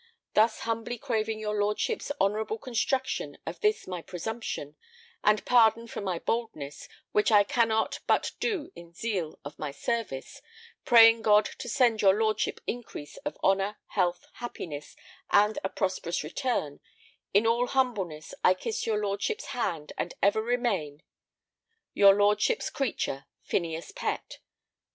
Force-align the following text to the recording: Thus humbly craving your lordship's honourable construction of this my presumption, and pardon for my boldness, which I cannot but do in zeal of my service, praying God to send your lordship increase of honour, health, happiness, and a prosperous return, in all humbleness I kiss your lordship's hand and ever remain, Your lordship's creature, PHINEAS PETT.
Thus 0.33 0.61
humbly 0.61 0.97
craving 0.97 1.37
your 1.37 1.59
lordship's 1.61 2.11
honourable 2.19 2.57
construction 2.57 3.37
of 3.45 3.59
this 3.59 3.85
my 3.85 4.01
presumption, 4.01 4.75
and 5.23 5.45
pardon 5.45 5.85
for 5.85 6.01
my 6.01 6.17
boldness, 6.17 6.87
which 7.11 7.31
I 7.31 7.43
cannot 7.43 7.99
but 8.07 8.31
do 8.39 8.71
in 8.75 8.93
zeal 8.93 9.37
of 9.45 9.59
my 9.59 9.69
service, 9.69 10.41
praying 10.85 11.21
God 11.21 11.45
to 11.59 11.69
send 11.69 12.01
your 12.01 12.17
lordship 12.19 12.59
increase 12.65 13.17
of 13.17 13.37
honour, 13.43 13.77
health, 13.89 14.25
happiness, 14.33 14.95
and 15.29 15.59
a 15.63 15.69
prosperous 15.69 16.23
return, 16.23 16.79
in 17.31 17.45
all 17.45 17.67
humbleness 17.67 18.33
I 18.43 18.55
kiss 18.55 18.87
your 18.87 18.97
lordship's 18.99 19.45
hand 19.53 19.93
and 19.99 20.15
ever 20.19 20.41
remain, 20.41 21.03
Your 21.93 22.15
lordship's 22.15 22.71
creature, 22.71 23.25
PHINEAS 23.43 23.91
PETT. 23.91 24.39